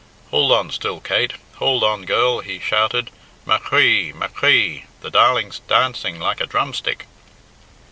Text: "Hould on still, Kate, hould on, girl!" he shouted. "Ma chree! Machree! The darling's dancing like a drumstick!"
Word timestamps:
"Hould 0.31 0.51
on 0.51 0.71
still, 0.71 0.99
Kate, 0.99 1.33
hould 1.59 1.83
on, 1.83 2.05
girl!" 2.05 2.39
he 2.39 2.59
shouted. 2.59 3.11
"Ma 3.45 3.59
chree! 3.59 4.11
Machree! 4.11 4.85
The 5.01 5.11
darling's 5.11 5.59
dancing 5.59 6.19
like 6.19 6.41
a 6.41 6.47
drumstick!" 6.47 7.05